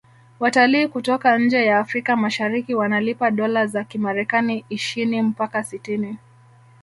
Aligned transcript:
watalii 0.39 0.87
kutoka 0.87 1.37
nje 1.37 1.65
ya 1.65 1.79
afrika 1.79 2.15
mashariki 2.15 2.75
wanalipa 2.75 3.31
dola 3.31 3.67
za 3.67 3.83
kimarekani 3.83 4.65
ishini 4.69 5.21
mpaka 5.21 5.63
sitini 5.63 6.17